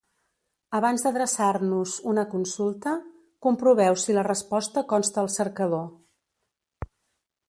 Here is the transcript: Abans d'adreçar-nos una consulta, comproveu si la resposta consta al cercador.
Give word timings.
Abans 0.77 1.03
d'adreçar-nos 1.07 1.93
una 2.13 2.23
consulta, 2.31 2.93
comproveu 3.47 4.01
si 4.05 4.17
la 4.19 4.25
resposta 4.29 4.83
consta 4.95 5.21
al 5.25 5.33
cercador. 5.35 5.85